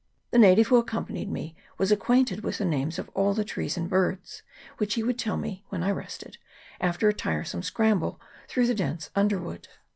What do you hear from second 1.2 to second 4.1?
me was acquainted with the names of all the trees and